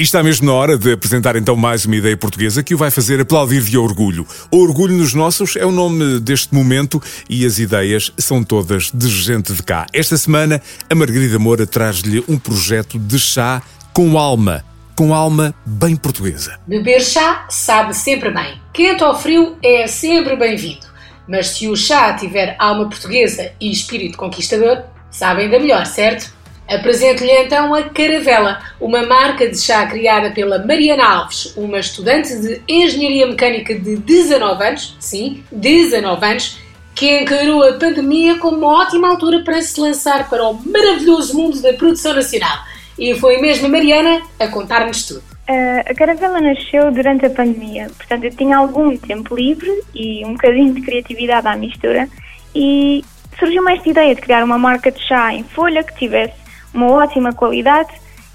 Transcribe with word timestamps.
E 0.00 0.02
está 0.02 0.22
mesmo 0.22 0.46
na 0.46 0.54
hora 0.54 0.78
de 0.78 0.92
apresentar 0.92 1.36
então 1.36 1.54
mais 1.54 1.84
uma 1.84 1.94
ideia 1.94 2.16
portuguesa 2.16 2.62
que 2.62 2.74
o 2.74 2.78
vai 2.78 2.90
fazer 2.90 3.20
aplaudir 3.20 3.60
de 3.60 3.76
orgulho. 3.76 4.26
O 4.50 4.56
Orgulho 4.62 4.96
nos 4.96 5.12
Nossos 5.12 5.56
é 5.56 5.66
o 5.66 5.70
nome 5.70 6.18
deste 6.20 6.54
momento 6.54 7.02
e 7.28 7.44
as 7.44 7.58
ideias 7.58 8.10
são 8.16 8.42
todas 8.42 8.90
de 8.94 9.06
gente 9.10 9.52
de 9.52 9.62
cá. 9.62 9.84
Esta 9.92 10.16
semana, 10.16 10.62
a 10.88 10.94
Margarida 10.94 11.38
Moura 11.38 11.66
traz-lhe 11.66 12.24
um 12.26 12.38
projeto 12.38 12.98
de 12.98 13.18
chá 13.18 13.62
com 13.92 14.18
alma. 14.18 14.64
Com 14.96 15.12
alma 15.12 15.54
bem 15.66 15.94
portuguesa. 15.94 16.58
Beber 16.66 17.02
chá 17.02 17.44
sabe 17.50 17.92
sempre 17.92 18.30
bem. 18.30 18.58
Quente 18.72 19.04
ou 19.04 19.14
frio 19.14 19.58
é 19.62 19.86
sempre 19.86 20.34
bem-vindo. 20.34 20.86
Mas 21.28 21.48
se 21.48 21.68
o 21.68 21.76
chá 21.76 22.14
tiver 22.14 22.56
alma 22.58 22.88
portuguesa 22.88 23.52
e 23.60 23.70
espírito 23.70 24.16
conquistador, 24.16 24.82
sabe 25.10 25.42
ainda 25.42 25.58
melhor, 25.58 25.84
certo? 25.84 26.39
Apresento-lhe 26.70 27.32
então 27.32 27.74
a 27.74 27.82
Caravela, 27.82 28.60
uma 28.80 29.02
marca 29.04 29.48
de 29.48 29.58
chá 29.58 29.84
criada 29.86 30.30
pela 30.30 30.64
Mariana 30.64 31.04
Alves, 31.04 31.52
uma 31.56 31.80
estudante 31.80 32.32
de 32.40 32.62
Engenharia 32.68 33.26
Mecânica 33.26 33.74
de 33.74 33.96
19 33.96 34.64
anos, 34.64 34.96
sim, 35.00 35.42
19 35.50 36.24
anos, 36.24 36.60
que 36.94 37.22
encarou 37.22 37.64
a 37.64 37.72
pandemia 37.72 38.38
como 38.38 38.58
uma 38.58 38.82
ótima 38.82 39.08
altura 39.08 39.42
para 39.42 39.60
se 39.60 39.80
lançar 39.80 40.30
para 40.30 40.46
o 40.46 40.54
maravilhoso 40.64 41.36
mundo 41.36 41.60
da 41.60 41.72
produção 41.72 42.14
nacional. 42.14 42.58
E 42.96 43.14
foi 43.16 43.38
mesmo 43.38 43.66
a 43.66 43.68
Mariana 43.68 44.22
a 44.38 44.46
contar-nos 44.46 45.06
tudo. 45.06 45.24
A 45.84 45.92
Caravela 45.94 46.40
nasceu 46.40 46.92
durante 46.92 47.26
a 47.26 47.30
pandemia, 47.30 47.90
portanto 47.96 48.22
eu 48.22 48.30
tinha 48.30 48.56
algum 48.56 48.96
tempo 48.96 49.34
livre 49.34 49.82
e 49.92 50.24
um 50.24 50.34
bocadinho 50.34 50.72
de 50.72 50.82
criatividade 50.82 51.48
à 51.48 51.56
mistura 51.56 52.08
e 52.54 53.04
surgiu-me 53.36 53.72
esta 53.74 53.88
ideia 53.88 54.14
de 54.14 54.20
criar 54.20 54.44
uma 54.44 54.56
marca 54.58 54.92
de 54.92 55.00
chá 55.00 55.34
em 55.34 55.42
folha 55.42 55.82
que 55.82 55.96
tivesse 55.96 56.39
uma 56.74 56.90
ótima 56.92 57.32
qualidade 57.32 57.90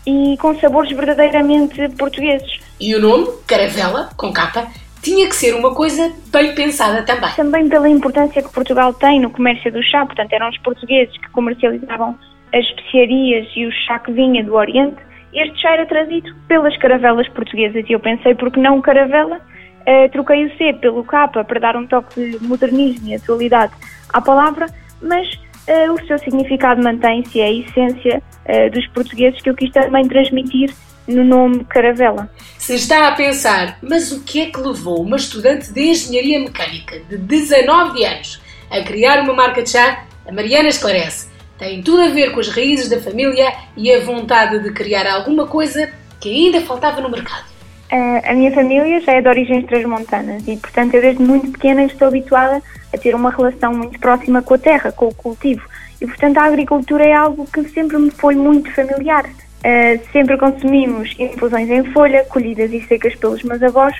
e 0.05 0.37
com 0.37 0.57
sabores 0.59 0.91
verdadeiramente 0.91 1.89
portugueses. 1.97 2.59
E 2.79 2.93
o 2.95 3.01
nome, 3.01 3.27
Caravela, 3.47 4.09
com 4.15 4.31
capa, 4.31 4.67
tinha 5.01 5.27
que 5.27 5.35
ser 5.35 5.53
uma 5.53 5.73
coisa 5.73 6.11
bem 6.27 6.53
pensada 6.55 7.03
também. 7.03 7.29
Também 7.35 7.69
pela 7.69 7.87
importância 7.87 8.41
que 8.41 8.51
Portugal 8.51 8.93
tem 8.93 9.19
no 9.19 9.29
comércio 9.29 9.71
do 9.71 9.81
chá, 9.83 10.05
portanto, 10.05 10.33
eram 10.33 10.49
os 10.49 10.57
portugueses 10.59 11.15
que 11.17 11.29
comercializavam 11.29 12.17
as 12.53 12.65
especiarias 12.65 13.47
e 13.55 13.65
o 13.65 13.71
chá 13.71 13.99
que 13.99 14.11
vinha 14.11 14.43
do 14.43 14.55
Oriente. 14.55 14.97
Este 15.33 15.61
chá 15.61 15.73
era 15.73 15.85
trazido 15.85 16.33
pelas 16.47 16.75
caravelas 16.77 17.27
portuguesas 17.29 17.85
e 17.87 17.93
eu 17.93 17.99
pensei, 17.99 18.33
por 18.35 18.51
que 18.51 18.59
não 18.59 18.81
caravela? 18.81 19.39
Uh, 19.81 20.09
troquei 20.11 20.45
o 20.45 20.57
C 20.57 20.73
pelo 20.73 21.03
K 21.03 21.27
para 21.27 21.59
dar 21.59 21.75
um 21.75 21.85
toque 21.85 22.31
de 22.31 22.43
modernismo 22.43 23.07
e 23.07 23.15
atualidade 23.15 23.73
à 24.11 24.19
palavra, 24.19 24.65
mas 24.99 25.27
uh, 25.67 25.93
o 25.93 26.07
seu 26.07 26.17
significado 26.19 26.81
mantém-se, 26.81 27.39
é 27.39 27.45
a 27.45 27.51
essência 27.51 28.21
uh, 28.45 28.71
dos 28.71 28.87
portugueses 28.87 29.41
que 29.41 29.49
eu 29.49 29.55
quis 29.55 29.71
também 29.71 30.07
transmitir 30.07 30.73
no 31.07 31.23
nome 31.23 31.63
Caravela. 31.65 32.29
Se 32.57 32.75
está 32.75 33.07
a 33.07 33.11
pensar, 33.11 33.77
mas 33.81 34.11
o 34.11 34.23
que 34.23 34.41
é 34.41 34.45
que 34.47 34.59
levou 34.59 35.01
uma 35.01 35.17
estudante 35.17 35.71
de 35.71 35.81
engenharia 35.81 36.39
mecânica 36.39 36.99
de 37.09 37.17
19 37.17 38.03
anos 38.03 38.41
a 38.71 38.81
criar 38.81 39.21
uma 39.21 39.33
marca 39.33 39.61
de 39.61 39.69
chá? 39.69 40.05
A 40.27 40.31
Mariana 40.31 40.69
esclarece. 40.69 41.29
Tem 41.59 41.81
tudo 41.81 42.01
a 42.01 42.09
ver 42.09 42.31
com 42.31 42.39
as 42.39 42.49
raízes 42.49 42.89
da 42.89 42.99
família 42.99 43.53
e 43.77 43.91
a 43.93 43.99
vontade 43.99 44.59
de 44.59 44.71
criar 44.71 45.07
alguma 45.07 45.47
coisa 45.47 45.89
que 46.19 46.29
ainda 46.29 46.61
faltava 46.61 46.99
no 46.99 47.09
mercado. 47.09 47.54
A 47.91 48.33
minha 48.33 48.51
família 48.51 48.99
já 49.01 49.13
é 49.13 49.21
de 49.21 49.27
origens 49.27 49.65
transmontanas 49.65 50.47
e, 50.47 50.57
portanto, 50.57 50.95
eu 50.95 51.01
desde 51.01 51.21
muito 51.21 51.51
pequena 51.51 51.83
estou 51.83 52.07
habituada 52.07 52.61
a 52.93 52.97
ter 52.97 53.13
uma 53.13 53.29
relação 53.29 53.73
muito 53.73 53.99
próxima 53.99 54.41
com 54.41 54.55
a 54.55 54.57
terra, 54.57 54.91
com 54.91 55.07
o 55.07 55.13
cultivo. 55.13 55.67
E, 56.01 56.05
portanto, 56.05 56.37
a 56.37 56.45
agricultura 56.45 57.05
é 57.05 57.13
algo 57.13 57.45
que 57.45 57.63
sempre 57.69 57.97
me 57.97 58.09
foi 58.09 58.35
muito 58.35 58.73
familiar. 58.73 59.25
Uh, 59.25 59.99
sempre 60.11 60.37
consumimos 60.37 61.15
infusões 61.17 61.69
em 61.69 61.83
folha, 61.91 62.23
colhidas 62.25 62.71
e 62.71 62.81
secas 62.81 63.15
pelos 63.15 63.41
meus 63.43 63.61
avós, 63.63 63.95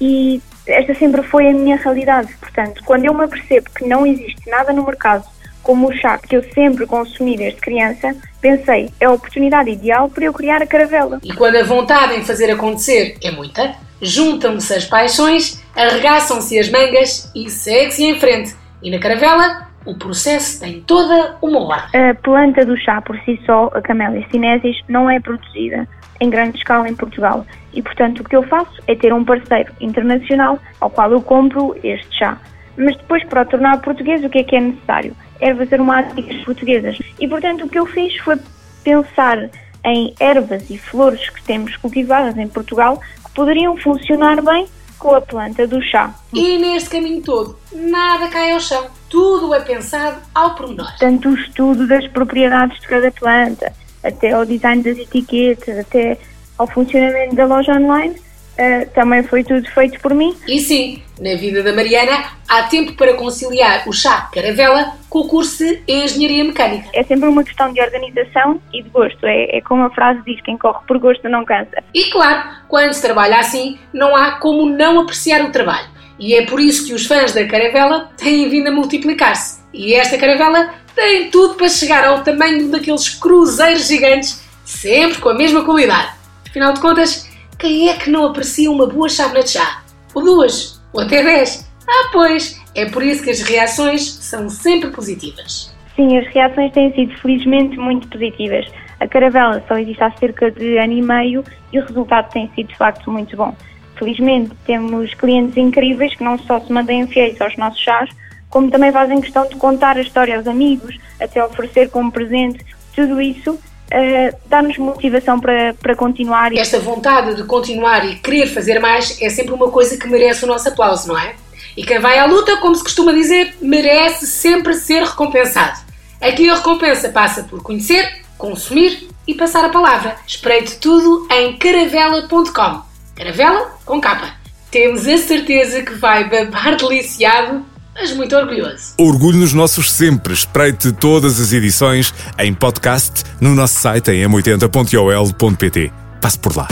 e 0.00 0.40
esta 0.66 0.94
sempre 0.94 1.22
foi 1.22 1.48
a 1.48 1.52
minha 1.52 1.76
realidade. 1.76 2.32
Portanto, 2.40 2.82
quando 2.84 3.04
eu 3.04 3.14
me 3.14 3.24
apercebo 3.24 3.68
que 3.70 3.86
não 3.86 4.06
existe 4.06 4.48
nada 4.48 4.72
no 4.72 4.84
mercado 4.84 5.24
como 5.62 5.88
o 5.88 5.92
chá 5.92 6.18
que 6.18 6.36
eu 6.36 6.42
sempre 6.52 6.86
consumi 6.86 7.36
desde 7.36 7.60
criança, 7.60 8.14
pensei, 8.40 8.90
é 9.00 9.06
a 9.06 9.12
oportunidade 9.12 9.70
ideal 9.70 10.08
para 10.08 10.24
eu 10.24 10.32
criar 10.32 10.62
a 10.62 10.66
caravela. 10.66 11.20
E 11.22 11.32
quando 11.32 11.56
a 11.56 11.64
vontade 11.64 12.14
em 12.14 12.24
fazer 12.24 12.50
acontecer 12.50 13.16
é 13.22 13.30
muita, 13.30 13.74
juntam-se 14.00 14.72
as 14.74 14.84
paixões, 14.84 15.62
arregaçam-se 15.76 16.58
as 16.58 16.70
mangas 16.70 17.30
e 17.34 17.50
segue-se 17.50 18.04
em 18.04 18.18
frente. 18.18 18.54
E 18.82 18.90
na 18.90 18.98
caravela, 18.98 19.68
o 19.84 19.94
processo 19.94 20.60
tem 20.60 20.80
toda 20.80 21.36
uma 21.42 21.60
ordem. 21.60 22.10
A 22.10 22.14
planta 22.14 22.64
do 22.64 22.76
chá 22.76 23.00
por 23.00 23.18
si 23.20 23.40
só, 23.44 23.70
a 23.74 23.80
Camellia 23.80 24.26
sinensis, 24.30 24.76
não 24.88 25.08
é 25.08 25.20
produzida 25.20 25.86
em 26.20 26.28
grande 26.28 26.58
escala 26.58 26.88
em 26.88 26.94
Portugal. 26.94 27.46
E, 27.72 27.82
portanto, 27.82 28.20
o 28.20 28.24
que 28.24 28.36
eu 28.36 28.42
faço 28.42 28.82
é 28.86 28.94
ter 28.94 29.12
um 29.12 29.24
parceiro 29.24 29.72
internacional 29.80 30.58
ao 30.80 30.90
qual 30.90 31.10
eu 31.12 31.22
compro 31.22 31.74
este 31.82 32.18
chá. 32.18 32.38
Mas 32.80 32.96
depois, 32.96 33.22
para 33.24 33.42
o 33.42 33.46
tornar 33.46 33.80
português, 33.82 34.24
o 34.24 34.30
que 34.30 34.38
é 34.38 34.44
que 34.44 34.56
é 34.56 34.60
necessário? 34.60 35.14
Ervas 35.38 35.70
aromáticas 35.70 36.42
portuguesas. 36.44 36.98
E, 37.20 37.28
portanto, 37.28 37.66
o 37.66 37.68
que 37.68 37.78
eu 37.78 37.84
fiz 37.84 38.16
foi 38.18 38.36
pensar 38.82 39.50
em 39.84 40.14
ervas 40.18 40.68
e 40.70 40.78
flores 40.78 41.28
que 41.28 41.42
temos 41.42 41.76
cultivadas 41.76 42.36
em 42.38 42.48
Portugal 42.48 42.98
que 43.24 43.30
poderiam 43.32 43.76
funcionar 43.76 44.42
bem 44.42 44.66
com 44.98 45.14
a 45.14 45.20
planta 45.20 45.66
do 45.66 45.80
chá. 45.82 46.14
E 46.32 46.58
neste 46.58 46.90
caminho 46.90 47.22
todo, 47.22 47.58
nada 47.72 48.28
cai 48.28 48.52
ao 48.52 48.60
chão. 48.60 48.86
Tudo 49.08 49.54
é 49.54 49.60
pensado 49.60 50.18
ao 50.34 50.54
pormenor. 50.54 50.90
Tanto 50.98 51.28
o 51.28 51.34
estudo 51.34 51.86
das 51.86 52.06
propriedades 52.08 52.80
de 52.80 52.86
cada 52.86 53.10
planta, 53.10 53.72
até 54.02 54.32
ao 54.32 54.46
design 54.46 54.82
das 54.82 54.98
etiquetas, 54.98 55.78
até 55.78 56.18
ao 56.56 56.66
funcionamento 56.66 57.34
da 57.34 57.46
loja 57.46 57.72
online, 57.72 58.14
uh, 58.58 58.90
também 58.94 59.22
foi 59.22 59.44
tudo 59.44 59.68
feito 59.70 60.00
por 60.00 60.14
mim. 60.14 60.36
E 60.46 60.60
sim, 60.60 61.02
na 61.20 61.34
vida 61.36 61.62
da 61.62 61.72
Mariana 61.72 62.24
há 62.48 62.64
tempo 62.64 62.94
para 62.94 63.14
conciliar 63.14 63.88
o 63.88 63.92
chá 63.92 64.28
caravela 64.32 64.94
com 65.08 65.20
o 65.20 65.28
curso 65.28 65.64
de 65.64 65.82
Engenharia 65.86 66.44
Mecânica. 66.44 66.88
É 66.92 67.02
sempre 67.02 67.28
uma 67.28 67.44
questão 67.44 67.72
de 67.72 67.80
organização 67.80 68.60
e 68.72 68.82
de 68.82 68.88
gosto. 68.88 69.24
É, 69.24 69.58
é 69.58 69.60
como 69.60 69.84
a 69.84 69.90
frase 69.90 70.20
diz: 70.24 70.40
quem 70.42 70.56
corre 70.56 70.80
por 70.86 70.98
gosto 70.98 71.28
não 71.28 71.44
cansa. 71.44 71.82
E 71.94 72.04
claro, 72.10 72.48
quando 72.68 72.92
se 72.92 73.02
trabalha 73.02 73.38
assim, 73.38 73.78
não 73.92 74.16
há 74.16 74.32
como 74.32 74.66
não 74.66 75.00
apreciar 75.00 75.44
o 75.44 75.52
trabalho. 75.52 75.88
E 76.18 76.34
é 76.34 76.44
por 76.44 76.60
isso 76.60 76.86
que 76.86 76.92
os 76.92 77.06
fãs 77.06 77.32
da 77.32 77.46
caravela 77.46 78.10
têm 78.16 78.48
vindo 78.48 78.68
a 78.68 78.70
multiplicar-se. 78.70 79.60
E 79.72 79.94
esta 79.94 80.18
caravela 80.18 80.74
tem 80.94 81.30
tudo 81.30 81.54
para 81.54 81.68
chegar 81.68 82.04
ao 82.04 82.22
tamanho 82.22 82.68
daqueles 82.68 83.08
cruzeiros 83.08 83.88
gigantes, 83.88 84.44
sempre 84.64 85.18
com 85.18 85.30
a 85.30 85.34
mesma 85.34 85.64
qualidade. 85.64 86.10
Afinal 86.46 86.74
de 86.74 86.80
contas, 86.80 87.29
quem 87.60 87.90
é 87.90 87.96
que 87.96 88.10
não 88.10 88.24
aprecia 88.24 88.70
uma 88.70 88.86
boa 88.86 89.08
chávena 89.08 89.44
de 89.44 89.50
chá? 89.50 89.82
Ou 90.14 90.24
duas? 90.24 90.82
Ou 90.92 91.02
até 91.02 91.22
dez? 91.22 91.70
Ah, 91.86 92.08
pois, 92.10 92.58
é 92.74 92.86
por 92.86 93.02
isso 93.02 93.22
que 93.22 93.30
as 93.30 93.42
reações 93.42 94.02
são 94.02 94.48
sempre 94.48 94.90
positivas. 94.90 95.72
Sim, 95.94 96.16
as 96.18 96.26
reações 96.28 96.72
têm 96.72 96.92
sido 96.94 97.14
felizmente 97.18 97.76
muito 97.76 98.08
positivas. 98.08 98.66
A 98.98 99.06
caravela 99.06 99.62
só 99.68 99.76
existe 99.76 100.02
há 100.02 100.10
cerca 100.12 100.50
de 100.50 100.78
ano 100.78 100.94
e 100.94 101.02
meio 101.02 101.44
e 101.72 101.78
o 101.78 101.84
resultado 101.84 102.30
tem 102.32 102.50
sido 102.54 102.68
de 102.68 102.76
facto 102.76 103.10
muito 103.10 103.36
bom. 103.36 103.54
Felizmente 103.96 104.52
temos 104.64 105.12
clientes 105.14 105.56
incríveis 105.58 106.14
que 106.14 106.24
não 106.24 106.38
só 106.38 106.60
se 106.60 106.72
mantêm 106.72 107.06
fiéis 107.06 107.38
aos 107.40 107.56
nossos 107.58 107.80
chás, 107.80 108.08
como 108.48 108.70
também 108.70 108.90
fazem 108.90 109.20
questão 109.20 109.46
de 109.46 109.56
contar 109.56 109.98
a 109.98 110.00
história 110.00 110.36
aos 110.36 110.46
amigos, 110.46 110.96
até 111.20 111.44
oferecer 111.44 111.90
como 111.90 112.10
presente. 112.10 112.64
Tudo 112.94 113.20
isso 113.20 113.58
uh, 113.92 114.36
dá-nos 114.46 114.78
motivação 114.78 115.40
para, 115.40 115.74
para 115.74 115.94
continuar. 115.94 116.52
Esta 116.52 116.78
vontade 116.78 117.34
de 117.34 117.44
continuar 117.44 118.04
e 118.08 118.16
querer 118.16 118.46
fazer 118.46 118.78
mais 118.78 119.20
é 119.20 119.28
sempre 119.28 119.52
uma 119.52 119.70
coisa 119.70 119.96
que 119.96 120.08
merece 120.08 120.44
o 120.44 120.48
nosso 120.48 120.68
aplauso, 120.68 121.08
não 121.08 121.18
é? 121.18 121.34
E 121.76 121.84
quem 121.84 121.98
vai 121.98 122.18
à 122.18 122.26
luta, 122.26 122.56
como 122.58 122.74
se 122.74 122.82
costuma 122.82 123.12
dizer, 123.12 123.54
merece 123.60 124.26
sempre 124.26 124.74
ser 124.74 125.02
recompensado. 125.02 125.80
Aqui 126.20 126.48
a 126.50 126.56
recompensa 126.56 127.08
passa 127.08 127.44
por 127.44 127.62
conhecer, 127.62 128.22
consumir 128.36 129.08
e 129.26 129.34
passar 129.34 129.64
a 129.64 129.70
palavra. 129.70 130.16
Espreite 130.26 130.76
tudo 130.78 131.26
em 131.30 131.56
caravela.com. 131.56 132.82
Caravela 133.14 133.78
com 133.84 134.00
capa. 134.00 134.34
Temos 134.70 135.06
a 135.06 135.16
certeza 135.18 135.82
que 135.82 135.94
vai 135.94 136.28
babar 136.28 136.76
deliciado 136.78 137.64
mas 137.94 138.12
muito 138.12 138.34
orgulhoso. 138.36 138.94
Orgulho 138.98 139.38
nos 139.38 139.52
nossos 139.52 139.90
sempre. 139.90 140.32
Espreite 140.32 140.92
todas 140.92 141.40
as 141.40 141.52
edições 141.52 142.14
em 142.38 142.54
podcast 142.54 143.24
no 143.40 143.54
nosso 143.54 143.80
site 143.80 144.10
em 144.10 144.26
m80.ol.pt. 144.26 145.92
Passe 146.20 146.38
por 146.38 146.56
lá. 146.56 146.68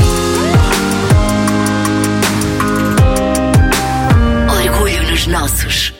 Orgulho 4.49 5.11
nos 5.11 5.27
nossos. 5.27 5.98